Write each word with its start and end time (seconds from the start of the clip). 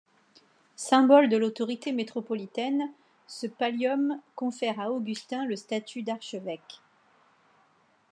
Symbole 0.77 1.29
de 1.29 1.37
l'autorité 1.37 1.91
métropolitaine, 1.91 2.89
ce 3.27 3.45
pallium 3.45 4.19
confère 4.33 4.79
à 4.79 4.91
Augustin 4.91 5.45
le 5.45 5.55
statut 5.55 6.01
d'archevêque. 6.01 6.81